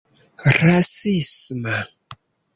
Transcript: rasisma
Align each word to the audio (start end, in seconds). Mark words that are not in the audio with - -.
rasisma 0.63 1.75